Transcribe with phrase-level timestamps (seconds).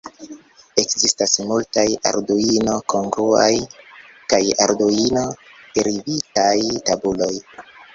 [0.83, 3.53] Ekzistas multaj Arduino-kongruaj
[4.35, 7.35] kaj Arduino-derivitaj tabuloj.